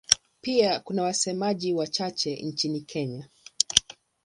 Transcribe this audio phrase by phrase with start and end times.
[0.41, 3.29] Pia kuna wasemaji wachache nchini Kenya.